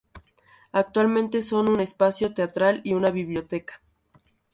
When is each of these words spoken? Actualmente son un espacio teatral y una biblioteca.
Actualmente 0.71 1.43
son 1.43 1.69
un 1.69 1.79
espacio 1.79 2.33
teatral 2.33 2.81
y 2.83 2.95
una 2.95 3.11
biblioteca. 3.11 3.83